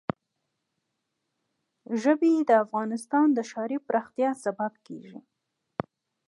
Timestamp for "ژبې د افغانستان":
2.01-3.27